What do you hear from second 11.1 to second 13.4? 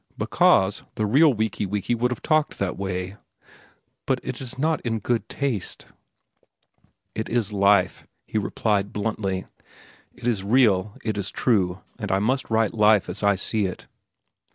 is true. And I must write life as I